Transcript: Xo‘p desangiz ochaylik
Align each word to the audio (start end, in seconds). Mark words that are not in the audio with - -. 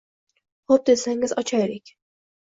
Xo‘p 0.71 0.87
desangiz 0.89 1.35
ochaylik 1.41 1.93